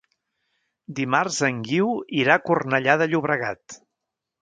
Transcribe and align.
Dimarts 0.99 1.37
en 1.49 1.61
Guiu 1.69 1.93
irà 2.25 2.39
a 2.41 2.45
Cornellà 2.49 2.99
de 3.05 3.13
Llobregat. 3.15 3.83